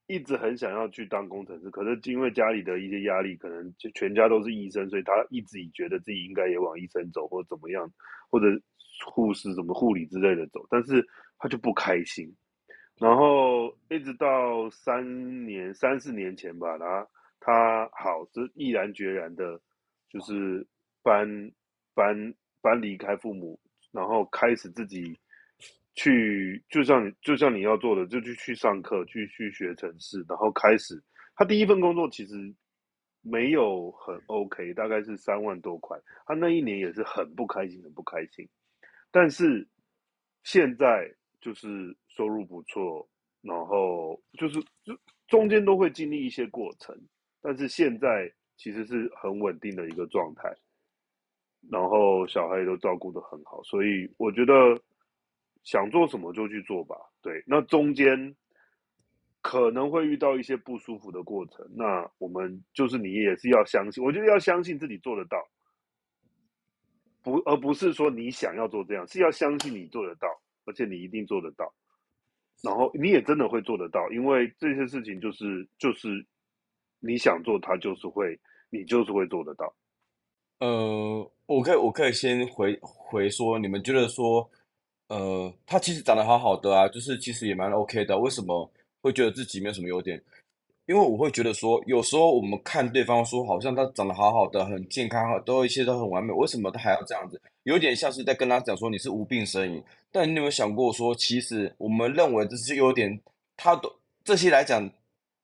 [0.08, 7.88] 一直很想要去当工程师，可是因为家里的一些压力，可能就全家都是医生，所以他一直以觉得自己应该也往医生走，或者怎么样，
[8.28, 8.46] 或者
[9.06, 11.06] 护士什么护理之类的走，但是
[11.38, 12.28] 他就不开心。
[12.98, 17.09] 然后一直到三年三四年前吧，他
[17.40, 19.61] 他好，是毅然决然的，
[20.09, 20.66] 就是。
[21.06, 21.52] 搬
[21.94, 23.56] 搬搬离开父母，
[23.92, 25.16] 然后开始自己
[25.94, 31.00] 去，就像你就像你要做的，就去去上课，去去学城市，然后开始。
[31.37, 32.52] 他第一份工作其实
[33.22, 35.96] 没有很 OK，大概是三万多块。
[36.26, 38.48] 他那一年也是很不开心，很不开心。
[39.12, 39.64] 但是
[40.42, 41.09] 现在
[41.40, 43.09] 就是收入不错，
[43.42, 44.96] 然后就是就
[45.29, 46.96] 中间都会经历一些过程，
[47.40, 50.53] 但是现在其实是很稳定的一个状态。
[51.68, 54.53] 然后小孩也都照顾的很好，所以我觉得
[55.64, 56.94] 想做什么就去做吧。
[57.20, 58.37] 对，那中间
[59.42, 65.38] 可能会遇到一些不舒服的过程，那我们就是你也是要相信，我觉得要相信自己做得到，
[67.20, 70.29] 不而不是说你想要做这样，是要相信你做得到，
[70.66, 71.72] 而且你一定做得到，
[72.62, 76.09] 然后你也真的会做得到，因为这些事情就是就是
[77.00, 79.72] 你想做，它就是会，你就是会做得到。
[80.59, 84.50] 呃，我可以，我可以先回回说，你们觉得说，
[85.09, 88.70] 呃，他其实长得好好的啊，就是其实也蛮 OK 的，为什么
[89.02, 90.20] 会觉得自己没有什么优点？
[90.87, 97.40] 因为我会觉得说，有时候我们看对方说，好像他长得好好的，很健康，都一切都很完美，为什么他还要这样子？
[97.64, 99.83] 有点像是在跟他讲说你是无病呻吟。
[100.18, 103.20] 但你有没有想过说，其实我们认为这是有点，
[103.55, 103.92] 他都
[104.24, 104.90] 这些来讲，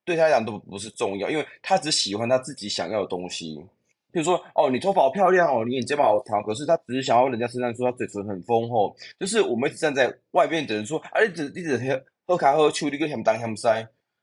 [0.03, 3.63] 对他来讲都不是重要，因为他只喜欢他自己想要的东西。
[4.11, 13.67] 比如说，哦，你头发好漂亮哦，你眼睫毛好长，可是他只是想要人家称赞说他嘴唇很丰厚，就是我们一直站在外面的人说，啊，你只你只喝喝卡喝酒，你个嫌东嫌西。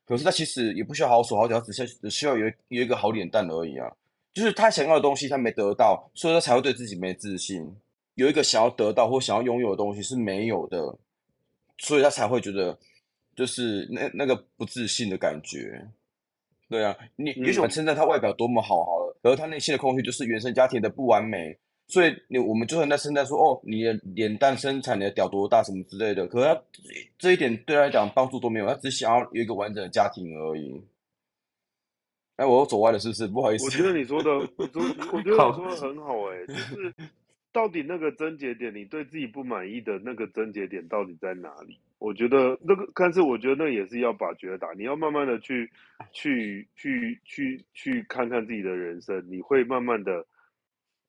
[0.05, 3.89] 可是他其实也不需要好手好脚，只需只需要有有一个好脸蛋而已啊。
[4.35, 7.65] 就是他想要的东西他没得到，所以他才会对自己没自信。
[8.15, 10.99] 有一个想要得到或想要拥有的东西是没有的，
[11.79, 12.79] 所以他才会觉得
[13.35, 15.89] 就是那那个不自信的感觉。
[16.69, 21.59] 对啊，你也许我们称赞他外表多么好好了，可是他内心的空虚就是原生家庭的不完美。
[21.89, 26.63] 所以你我们就算在称赞说哦，你的脸蛋、身材、你的屌多大什么之类的，可是他
[27.19, 30.81] 这一点对他来讲帮助都没有，他只想要有一个完整的家庭而已。
[32.37, 33.27] 哎，我又走歪了，是不是？
[33.27, 33.65] 不好意思。
[33.67, 36.95] 我觉得你说的，我我觉得你说的很好，哎，就是
[37.53, 41.79] 到底那个症结点，你对自己不满意的那个症结点到底在哪里？
[41.99, 45.71] 我觉得那个，但是我觉得那也是要把觉打，你要慢慢的去
[46.13, 50.27] 去去去去看看自己的人生，你会慢慢的。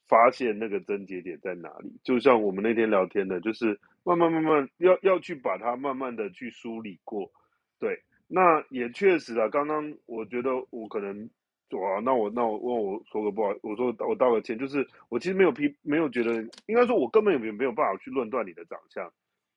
[0.08, 1.90] 发现那个症结点在哪里？
[2.04, 7.32] 就像我们那天聊天的，就是慢慢慢慢要要去把它慢慢的去梳理过。
[7.80, 9.48] 对，那也确实啊。
[9.48, 11.30] 刚刚我觉得我可能，
[11.78, 19.06] 哇，那我那我问我说个不好，我说我道个歉，就是我其实没有批，没有觉得，应该说我根本也没有办法去论断你的长相，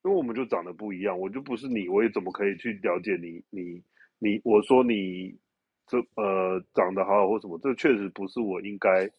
[0.05, 3.42] 因为我们就长得不一样，我就不是你，我也怎么可以去了解你？
[3.50, 3.83] 你
[4.18, 5.37] 你我说你
[5.87, 9.11] 这呃长得好或什么，这确实不是我应该。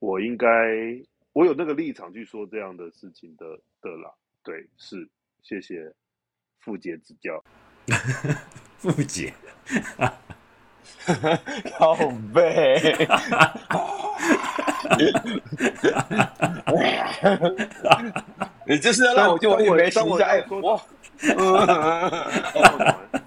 [0.00, 0.46] 我应该，
[1.32, 4.12] 我有那个立场去说这样的事情的的啦。
[4.42, 5.08] 对，是，
[5.40, 5.90] 谢谢
[6.58, 7.42] 傅姐指教。
[8.76, 9.32] 傅姐，
[11.78, 11.96] 宝
[12.34, 12.94] 贝，
[18.66, 20.80] 你就是要让我就我没听下哎，我，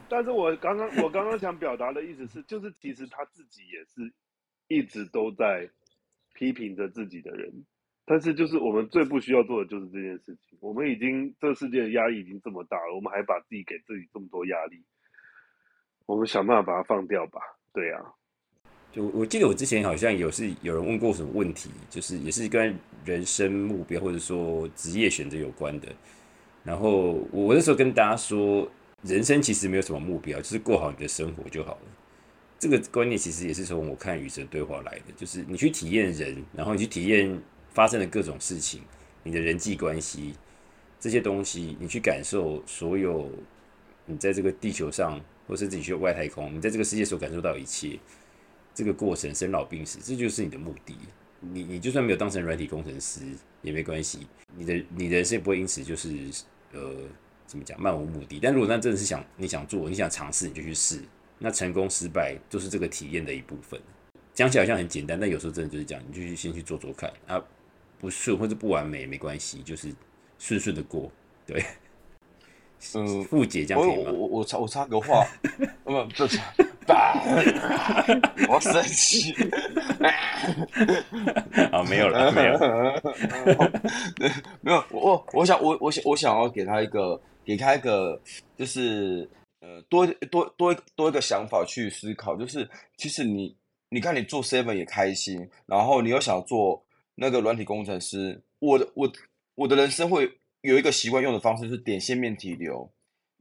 [0.09, 4.13] 但是我刚刚我刚刚想表达的意思是，就是其实他自己也是
[4.67, 5.69] 一直都在。
[6.39, 7.51] 批评着自己的人，
[8.05, 10.55] 但是就是我们最不需要做的就是这件事情。
[10.61, 14.85] 我们已经这世界的压力已经这么大了，我们还把自己给自己这么多压力，
[16.07, 17.39] 我们想办法把它放掉吧。
[17.73, 17.99] 对呀，
[18.91, 25.87] 就我记得我之前好像有是有人问过什么问题，就是也是跟人生目标或者说职业选择有关的。
[26.63, 28.67] 然后我那时候跟大家说，
[29.03, 31.81] 人生其实没有什么目标，就是过好你的生活就好了。
[32.57, 37.39] 这个观念其实也是从我看与神对话来的，就是你去体验人，然后你去体验
[37.73, 38.81] 发生的各种事情，
[39.23, 40.33] 你的人际关系
[40.99, 43.29] 这些东西，你去感受所有
[44.05, 47.97] 你在这个地球上，或是自己去外太空，你在这个世界所感受到一切，
[48.73, 50.95] 这个过程生老病死，这就是你的目的。
[51.39, 53.21] 你你就算没有当成软体工程师
[53.61, 56.09] 也没关系，你的你的人生不会因此就是
[56.73, 56.95] 呃
[57.45, 58.39] 怎么讲漫无目的。
[58.41, 60.99] 但如果那真的是想你想做，你想尝试，你就去试。
[61.39, 63.79] 那成功失败都是这个体验的一部分，
[64.33, 67.39] 讲起来好像很简单，但有时候真的就是这样，你就去先去做做看啊，
[67.99, 69.93] 不顺或者不完美没关系，就是
[70.39, 71.11] 顺顺的过，
[71.45, 71.63] 对。
[72.93, 74.11] 嗯，误解这样可以吗？
[74.11, 75.25] 我我我插我插个话，
[75.83, 76.43] 不不插，
[76.85, 77.13] 爸，
[78.49, 79.33] 我生气。
[81.71, 82.57] 啊，没有了，没有，
[84.61, 84.83] 没有。
[84.91, 88.19] 我我想我我想我想要给他一个给他一个
[88.57, 89.27] 就是。
[89.59, 93.53] 呃，多多多多一个想法去思考，就是其实你，
[93.89, 96.79] 你看你做 seven 也开心，然后你又想做
[97.15, 99.11] 那个软体工程师，我的我
[99.55, 100.31] 我的人生会
[100.67, 102.89] 有一个习惯用的方式是点线面体流，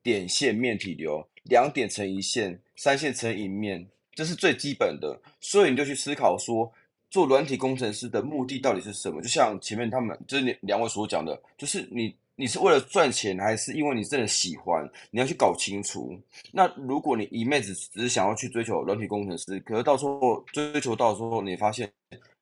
[0.03, 6.73] 点线面体流，两点成一线，三线成一面，这是最基本的，所以你就去思考说，
[7.11, 9.21] 做软体工程师的目的到底是什么？
[9.21, 12.15] 就像前面他们就是两位所讲的，就是你。
[12.39, 14.87] 你是为了赚钱，还是因为你真的喜欢？
[15.11, 16.21] 你要去搞清楚。
[16.53, 21.91] 那如果你一辈子只是想要去追求软体工程师，可是到时候追求到时候，你发现，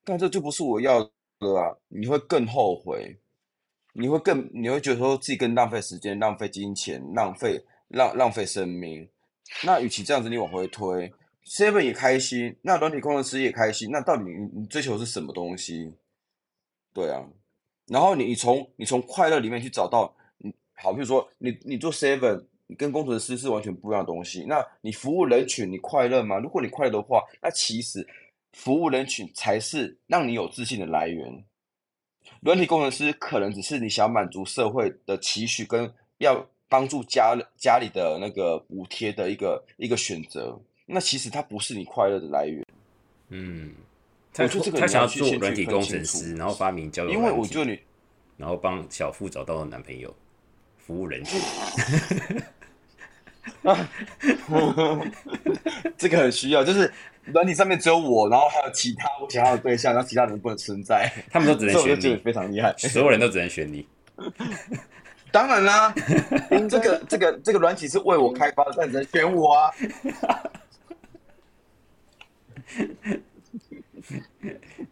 [0.03, 1.01] 但这就不是我要
[1.39, 1.73] 的啊！
[1.87, 3.17] 你会更后悔，
[3.97, 9.09] 你会更，你会觉得说自己更浪费时间、浪费金钱、浪费浪浪费生命。
[9.63, 11.13] 那与其这样子，你往回推
[11.47, 15.95] ，Seven 也开心，那软体工程师也开心，那到底你你追求是什么东西？
[16.93, 17.25] 对啊。
[17.87, 24.45] 然后你你从你从快乐里面去找到，嗯，好，比如说你你做 seven，你跟工程师是完全不一样的东西。
[24.49, 26.39] 那你服务人群，你快乐吗？
[26.39, 28.05] 如果你快乐的话，那其实
[28.55, 31.45] 服务人群才是让你有自信的来源。
[32.41, 40.59] 软体工程师可能只是你想满足社会的期许，跟要帮助家家里的那个补贴的一个一个选择。
[40.87, 42.65] 那其实它不是你快乐的来源。
[43.29, 43.73] 嗯，
[44.33, 47.79] 他我这个他想要做软体工程师，然后发明交友因为我觉得你
[48.37, 50.15] 然后帮小富找到了男朋友，
[50.77, 51.41] 服务人群。
[55.97, 56.93] 这个很需要，就是
[57.33, 62.75] 软体上面只有我，然后还有其他我想要的对象，然后其他人不能存在，他们都只能选所以我就觉得你，非常厉害。
[62.77, 63.87] 所有人都只能选你。
[65.33, 65.93] 当然啦，
[66.69, 69.71] 这个这个这个软体是为我开发的，但只能选我啊。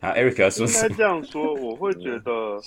[0.01, 0.95] 好，Eric 要说应该么？
[0.97, 2.61] 这样说，我会觉得，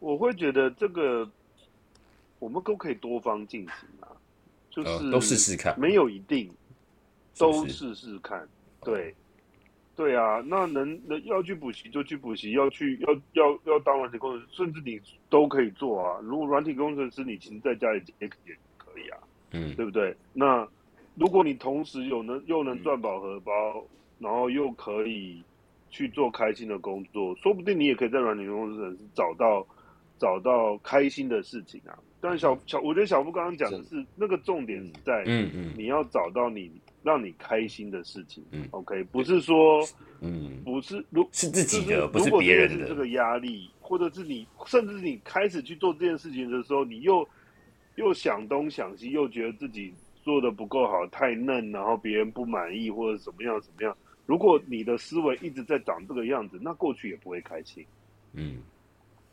[0.00, 1.26] 我会觉得这个
[2.38, 4.08] 我们都可以多方进行啊，
[4.70, 6.52] 就是、呃都试试看没有一定，
[7.40, 8.46] 都试试看，
[8.82, 9.14] 对，
[9.96, 16.20] 对啊，那能能要去补习就去补习，要去要要要当软体工程师，甚至你都可以做啊。
[16.22, 19.18] 如果软体工程师，你其实在家里也也可以啊。
[19.52, 20.14] 嗯对不对？
[20.32, 20.66] 那
[21.16, 23.84] 如果你同时有能又能赚饱荷包，
[24.20, 25.42] 然后又可以
[25.90, 29.66] 去做开心的工作，说不定你也可以在软体工程师找到
[30.18, 31.98] 找到开心的事情啊。
[32.20, 36.70] 但小小，我觉得小夫刚刚讲的是那个重点是在嗯嗯你要找到你
[37.02, 38.44] 让你开心的事情。
[38.52, 39.86] 嗯 OK，不是说
[40.20, 42.86] 嗯，不是如是自己就是的，不是如果别人的。
[42.88, 47.26] 这个压力，或者是你，甚至你开始去做这件事情的时候，你又
[47.96, 53.96] 又想东想西，又觉得自己做的不够好，太嫩，然后别人不满意，或者怎么样怎么样。
[54.26, 57.84] 如果你的思维一直在长这个样子，那过去也不会开心。
[58.32, 58.58] 嗯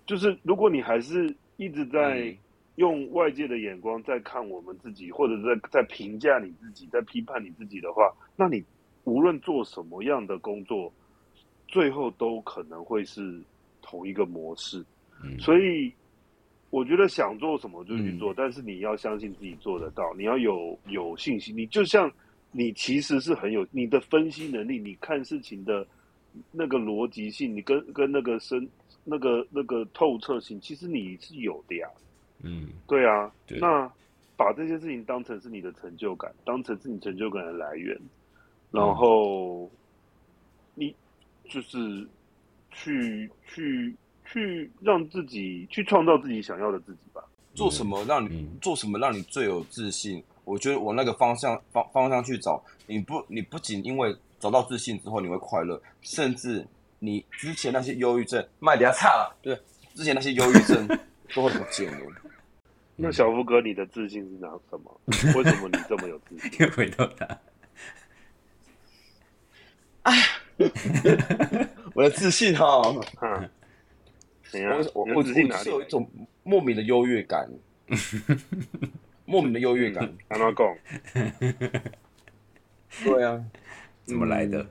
[0.06, 2.38] 就是如果你还是一直在嗯
[2.78, 8.64] 用外界的眼光在看我们自己，或者在在评价你自己，在批判你自己的话，那你
[9.04, 10.94] 无论做什么样的工作，
[11.68, 13.42] 最后都可能会是
[13.82, 14.86] 同一个模式。
[15.24, 15.92] 嗯，所以
[16.70, 21.58] 我觉得想做什么就去做，但是你要相信自己做得到，你要有有信心。
[21.58, 22.12] 你就像
[22.52, 25.88] 你其实是很有你的分析能力，你看事情的
[26.52, 28.70] 那个逻辑性，你跟跟那个深
[29.04, 31.88] 那个那个透彻性，其实你是有的呀。
[32.44, 33.92] 嗯对啊，对那
[34.36, 37.98] 把这些事情当成是你的成就感，当成是你成就感的来源，
[38.72, 39.70] 然后
[40.76, 40.94] 你
[41.50, 42.08] 就是
[42.72, 43.96] 去去
[44.26, 47.24] 去让自己去创造自己想要的自己吧。
[47.56, 50.24] 做什么让你、嗯做什么让你最有自信？
[50.44, 56.66] 我觉得往那个方向方方向去找，你不你不仅因为找到自信之后你会快乐，甚至
[57.00, 59.60] 你之前那些忧郁症卖点差了，对，
[59.96, 60.88] 之前那些忧郁症
[61.34, 62.00] 都会不见了。
[62.96, 65.02] 那小福哥，你的自信是拿什么？
[65.36, 66.52] 为什么你这么有自信？
[66.60, 67.40] 又回到他，
[71.94, 72.82] 我的自信哈，
[73.18, 73.50] 哈，
[74.50, 74.80] 怎样？
[74.80, 75.58] 你的我我我我自信哪？
[75.58, 76.10] 是有一种
[76.44, 77.48] 莫名的优越感，
[79.26, 80.12] 莫名的优越感。
[80.30, 80.76] 安妈讲，
[83.04, 83.44] 对啊，
[84.06, 84.66] 怎么来的？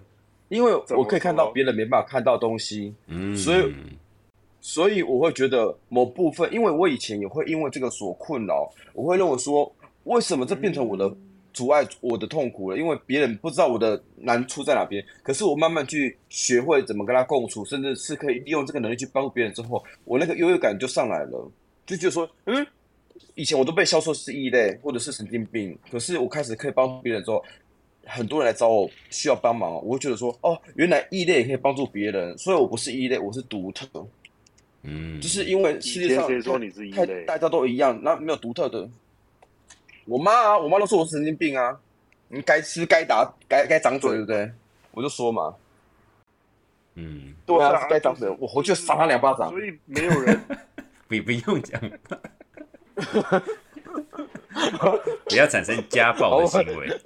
[0.49, 3.75] 因为我可以看到说别人没办法看到的东西，嗯，所以
[4.67, 11.09] 所以我会觉得某部分，因为我以前也会因为这个所困扰，我会认为说，为什么这变成我的
[11.53, 12.77] 阻碍、我的痛苦了？
[12.77, 21.49] 因为别人不知道我的难处在哪边，可是我慢慢去学会怎么跟他共处，甚至是可以利用这个能力去帮助别人之后，我那个优越感就上来了，
[21.87, 22.67] 就觉得说，嗯，
[23.37, 27.41] 以前我都被销售是异类或者是神经病，可是我开始可以帮助别人之后。
[28.09, 33.87] 很多人来找我需要帮忙，我会觉得说，哦，原来异类也可以帮助别人，所以我不是异类，我是独特。
[34.83, 38.89] 嗯，就是因为世界上以前谁说你是异太类大家都一样，那没有独特的。
[40.05, 41.79] 我妈啊，我妈都说我是神经病啊，
[42.29, 44.51] 你该吃该打该该长嘴，对不对？
[44.93, 45.55] 我就说嘛，
[46.95, 49.51] 嗯，对啊，该长嘴，我回去赏他两巴掌。
[49.51, 50.41] 所以没有人
[51.09, 51.81] 你不用讲，
[55.29, 57.01] 不要产生家暴的行为。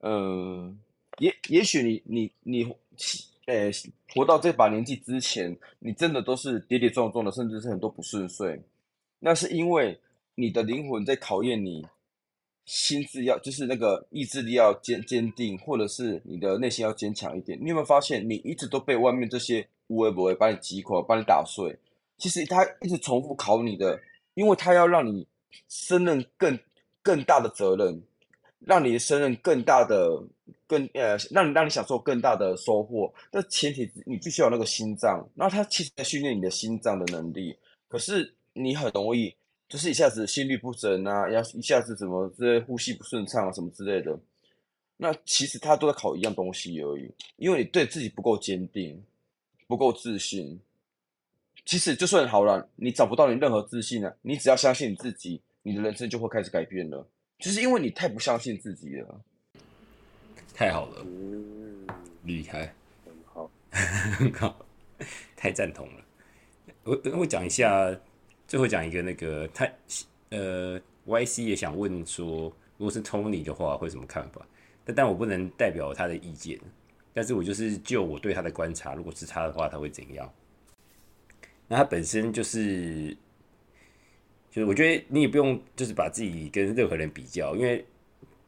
[0.00, 0.78] 嗯，
[1.18, 2.74] 也也许你你你，
[3.46, 3.70] 呃，
[4.14, 8.60] 活到这把年纪之前，你真的都是跌跌撞撞的，甚至是很多不顺遂。
[9.18, 10.00] 那是因为
[10.34, 11.86] 你的灵魂在考验你，
[12.64, 17.58] 心智要就是那个意志力要坚坚定，或者是你的内心要坚强一点。
[17.60, 21.76] 你有没有发现，你一直都被外面这些无为不为把你击垮，把你打碎？
[22.16, 24.00] 其实他一直重复考你的，
[24.34, 25.26] 因为他要让你
[25.68, 26.58] 胜任更
[27.02, 28.02] 更大的责任。
[28.60, 30.22] 让你的胜任更大的、
[30.66, 33.12] 更呃，让你让你享受更大的收获。
[33.32, 37.56] 那前提你必须有那个心脏，那他其实在训练你的心脏的能力。
[37.88, 39.34] 可是你很容易
[39.68, 44.18] 就是一下子心律不整啊，要一下子怎么这些呼吸不顺畅啊，什么之类的。
[44.96, 49.02] 那其实他都在考一样东西而已，因为你对自己不够坚定，
[49.66, 50.60] 不够自信。
[51.64, 57.06] 其实就算好了，你找不到你任何自信啊，你只要相信你自己，你的人生就会开始改变了。
[57.40, 59.20] 就是因为你太不相信自己了。
[60.54, 61.86] 太好了，嗯，
[62.24, 62.74] 厉害，
[63.04, 63.50] 很好。
[63.70, 64.66] 很好，
[65.34, 66.04] 太赞同了。
[66.84, 67.96] 我我讲一下，
[68.46, 69.66] 最后讲一个那个他
[70.28, 74.44] 呃，YC 也想问说，如果是 Tony 的话，会什么看法？
[74.84, 76.60] 但但我不能代表他的意见，
[77.14, 80.30] 但是我就是就我对他的观察，如果是他的话，他会怎样？
[81.68, 83.16] 那他本身就是，
[84.50, 87.84] 就是我觉得你也不用就是把自己跟任何人比较，因为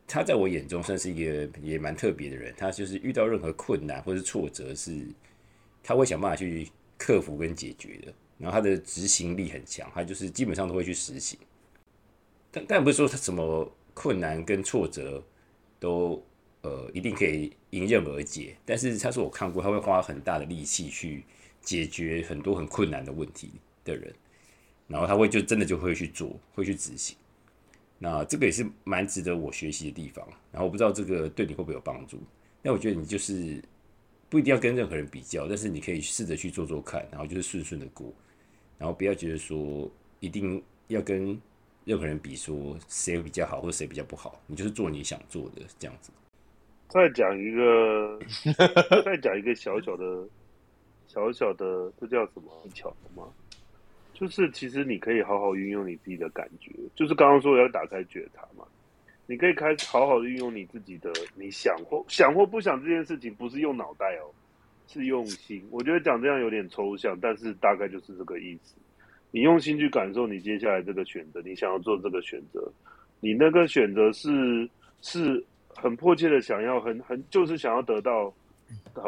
[0.07, 2.53] 他在我眼中算是一个也蛮特别的人。
[2.57, 5.07] 他就是遇到任何困难或是挫折，是
[5.83, 8.13] 他会想办法去克服跟解决的。
[8.39, 11.39] 然后他的执行力很强，他就是基本上都会去实行。
[12.51, 15.23] 但但不是说他什么困难跟挫折
[15.79, 16.21] 都
[16.63, 21.25] 呃一定可以迎刃而解，但是他是我看过他会花很大的力气去
[21.61, 23.53] 解决很多很困难的问题
[23.85, 24.13] 的人，
[24.89, 27.17] 然后他会就真的就会去做，会去执行。
[27.99, 30.27] 那这个也是蛮值得我学习的地方。
[30.51, 32.19] 然后我不知道这个对你会不会有帮助。
[32.63, 33.63] 那我觉得你就是
[34.29, 38.13] 不一定要跟任何人比较，但是你可以试着去做做看，然后就是顺顺的过，
[38.79, 41.41] 然后不要觉得说一定要跟
[41.85, 46.11] 任何人比，说谁比较好或者谁比较不好，你就是做你想做的这样子。
[46.89, 48.19] 再讲一个，
[49.05, 50.27] 再讲一个小小的、
[51.09, 53.29] 小小的，这叫什么技巧吗？
[54.23, 58.65] 就是其实你可以好好运用你自己的感觉，就是刚刚说要打开觉察嘛，
[59.27, 64.31] 你可以开始好好运用你自己的，你想或想或不想这件事情，不是用脑袋哦，
[64.87, 65.61] 是用心。
[65.73, 68.77] 我觉得讲这样有点抽象，但是大概就是这个意思。
[69.33, 72.73] 你用心去感受你接下来这个选择，你想要做这个选择，
[73.19, 74.71] 你那个选择是
[75.01, 75.45] 是
[75.75, 78.33] 很迫切的想要，很很就是想要得到，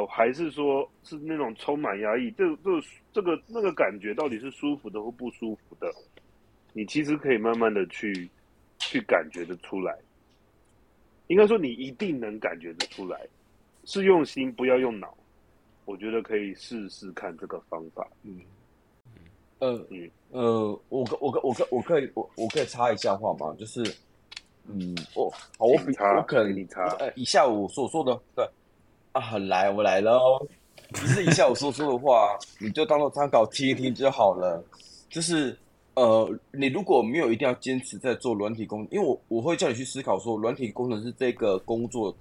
[0.09, 2.31] 还是说是那种充满压抑？
[2.33, 2.71] 这这
[3.13, 5.93] 这个那个感觉到底是舒服的或不舒服的？
[6.73, 8.29] 你其实可以慢慢的去
[8.79, 9.97] 去感觉得出来。
[11.29, 13.27] 应该说你一定能感觉得出来，
[13.85, 15.17] 是用心不要用脑。
[15.87, 18.07] 我觉得可以试试看这个方法。
[18.23, 18.41] 嗯，
[19.59, 23.55] 呃嗯呃，我可我可我可我可以我我可以插一下话吗？
[23.59, 23.83] 就是，
[24.67, 28.47] 嗯，我好，我比我可能请插呃，以下我所说的对
[29.15, 30.45] 啊，来我来了哦，
[30.93, 34.63] 就是以下我说出的话，你就当做参考听一听就好了。
[35.09, 35.57] 就是
[35.95, 42.13] 呃，你如果没有一定要坚持在做软体工，因为我我会叫你去思考说，软体工程师这个工作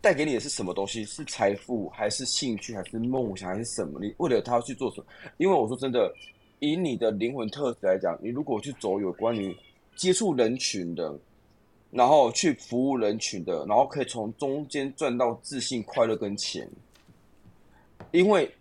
[0.00, 1.04] 带给你的是什么东西？
[1.04, 3.98] 是财富，还是兴趣，还是梦想，还是什么？
[4.00, 5.06] 你为了他去做什么？
[5.38, 6.14] 因为我说真的，
[6.60, 9.52] 以你的灵魂特质来讲，你如果去走有关于
[9.96, 11.12] 接触人群的，
[11.94, 16.68] 然后去服务人群的，然后可以从中间赚到自信、快乐跟钱，
[18.10, 18.52] 因为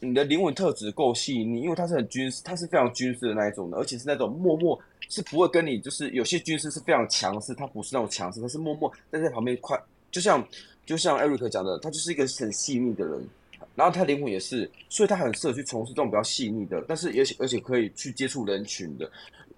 [0.00, 4.78] 你的灵魂特质够细腻，因为他是很军事，他是非常军事的那一种的，而且是那种默默
[5.10, 9.78] 是不会跟你，就是有些军事是非常强势，他不是那种强势，他是默默站在旁边快，
[10.10, 10.42] 就像
[10.86, 13.28] 就像 Eric 讲的，他就是一个很细腻的人，
[13.74, 19.10] 然后他灵魂也是，所以他很适合去从事这种比较细腻的，但是也而且可以去接触人群的，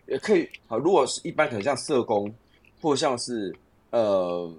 [0.08, 0.76] 也可以啊。
[0.76, 2.32] 如果是一般可能像社工，
[2.80, 3.54] 或像是
[3.90, 4.52] 呃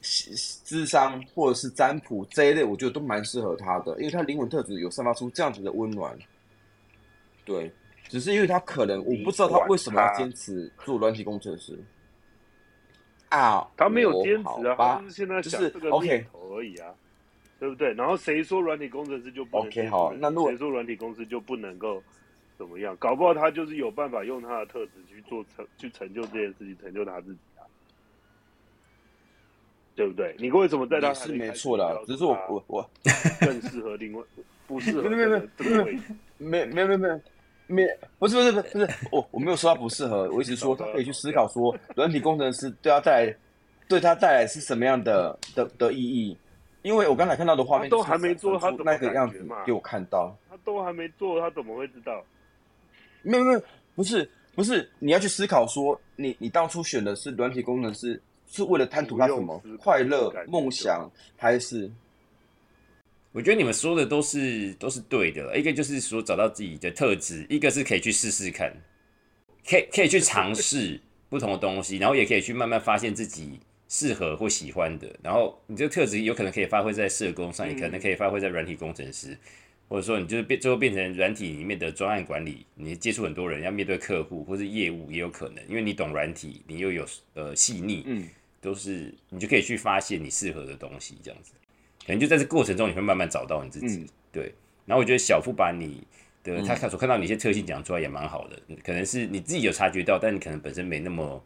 [0.00, 6.16] 智商或者是占卜这一类，我觉得都蛮适合他的，因为他灵魂特质有散发出这样子的温暖。
[7.44, 7.70] 对，
[8.08, 11.78] 只是因为他可能我不知道他为什么要坚持做软体工程师
[13.28, 16.94] 啊，他没有坚持啊，他就是现在就是想这个 OK 念头而已啊，
[17.58, 17.92] 对不对？
[17.94, 22.02] 然后谁说软体工程师就不能 OK，好那如果谁说软体公司就不能够
[22.56, 22.96] 怎么样？
[22.96, 27.53] 搞不好他就是有办法用他的特质去做成去成就这件事情，成就他自己啊，
[29.94, 30.34] 对不对？
[30.38, 32.90] 你为什么在他是没错的，只是我我我
[33.40, 34.22] 更适合另外
[34.66, 36.02] 不适合 没有没有这个位置？
[36.38, 37.08] 没没没没
[37.66, 37.86] 没，
[38.18, 43.36] 不是不是不是不是，我我没有说他不适合，我一直说他可以去思考 说，软体工程师对他带来
[43.88, 46.36] 对他带来是什么样的的的意义？
[46.82, 52.22] 因为我刚才看到的画面都还没做他怎么那个样子嘛给我看到，他都还没做，他怎么会知道？
[53.22, 53.62] 没有没有
[53.94, 58.20] 不是不是，你要去思考说，你你当初选的是软体工程师，
[58.56, 59.60] 是为了贪图他什么？
[59.80, 61.90] 快乐梦想，还是？
[63.32, 68.72] 我觉得你们说的都是都是对的，一个就是说找到自己的特质，一个是可以去试试看，
[69.68, 75.08] 可以可以去尝试 不同的东西，然后也可以去慢慢发现自己适合或喜欢的。
[75.20, 79.36] 然后你这个特质有可能可以发挥在社工上，也可能可以发挥在软体工程师，
[79.88, 88.28] 或者说你就是变最后变成软体里面的专案管理，你接触很多人，要面对客户或是业务也有可能，因为你懂软体，你又有呃细腻，嗯
[88.64, 91.52] 都是你就可以去发现你适合的东西，这样子，
[92.06, 93.98] 可能就在这过程中你会慢慢找到你自己。
[93.98, 94.52] 嗯对，
[94.84, 96.04] 然后我觉得小夫把你
[96.42, 101.40] 的嗯他看所看到你一些特性讲出来也蛮好的，可能是你自己有察觉到，但你可能本身没那么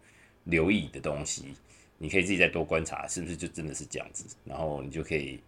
[0.45, 1.55] 留意的东西，
[1.99, 5.39] 你可以自己再多观察，是不是就真的是这样子，然后你就可以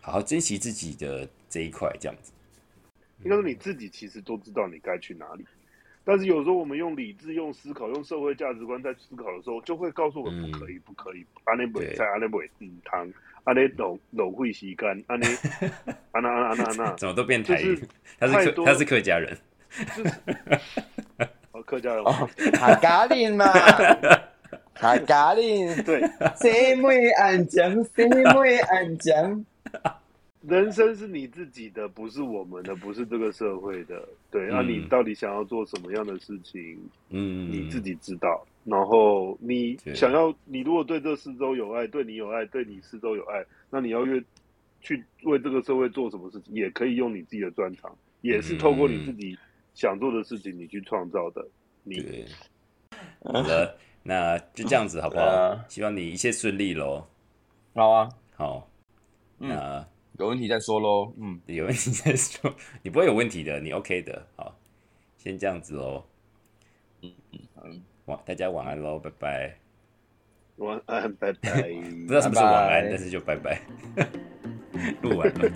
[0.00, 2.32] 好好珍惜自己的这一块，这样子。
[3.22, 5.44] 应该说你自己其实都知道你该去哪里，
[6.04, 11.94] 但是有时候我们用理智、用思考、用社会价值观在思考的时候，就会告诉我们不可以，不可以，安内不对。
[11.94, 13.10] 菜，安尼不嗯汤，
[13.44, 15.26] 安尼浪浪费时间，安内
[16.12, 17.74] 安那安那安那安那，怎么都变台语？
[17.74, 17.88] 就是？
[18.20, 19.38] 他是客他是客家人，
[21.52, 23.46] 哦，客家人哦，客家人嘛，
[24.74, 26.02] 客家人，对，
[26.40, 29.44] 谁妹安讲，谁妹安讲，
[30.46, 34.06] 人生是你自己的，不是我们的，不是这个社会的。
[34.30, 36.78] 对，那、嗯你到底想要做什么样的事情，
[37.08, 38.46] 嗯，你自己知道。
[38.64, 44.22] 然后你想要，你如果对这四周有爱，对你有爱，对你四周有爱，那你要越
[44.80, 49.36] 去为这个社会做什么事情，也可以用你自己的专长，也是透过你自己
[49.74, 51.46] 想做的事情，你去创造的。
[51.82, 52.26] 你对，
[53.22, 55.22] 好了，那就这样子好不好？
[55.24, 57.06] 呃希望你一切顺利喽。
[57.74, 58.68] 好啊，好，
[59.38, 59.86] 嗯那
[60.18, 61.12] 有问题再说喽。
[61.18, 64.26] 嗯，有问题再说， 你不会有问题的，你 OK 的。
[64.36, 64.56] 好，
[65.18, 66.04] 先这样子喽。
[67.02, 67.12] 嗯
[67.62, 69.56] 嗯，晚大家晚安喽，拜拜。
[70.56, 71.62] 晚安，拜拜。
[72.06, 73.60] 不知道什么是晚安拜，拜但是就拜拜。
[75.02, 75.50] 录完了。